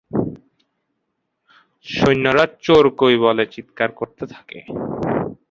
[1.85, 4.59] সৈন্যরা চোর কই বলে চিৎকার করতে থাকে।